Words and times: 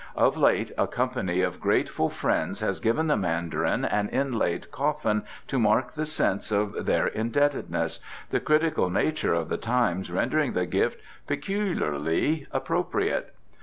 Of 0.15 0.35
late 0.35 0.71
a 0.79 0.87
company 0.87 1.41
of 1.41 1.59
grateful 1.59 2.09
friends 2.09 2.61
has 2.61 2.79
given 2.79 3.05
the 3.05 3.15
Mandarin 3.15 3.85
an 3.85 4.09
inlaid 4.09 4.71
coffin 4.71 5.21
to 5.45 5.59
mark 5.59 5.91
the 5.91 6.07
sense 6.07 6.51
of 6.51 6.87
their 6.87 7.05
indebtedness, 7.05 7.99
the 8.31 8.39
critical 8.39 8.89
nature 8.89 9.35
of 9.35 9.47
the 9.47 9.57
times 9.57 10.11
rendering 10.11 10.53
the 10.53 10.65
gift 10.65 10.99
peculiarly 11.27 12.47
appropriate. 12.51 13.35